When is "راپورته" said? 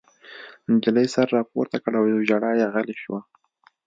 1.37-1.77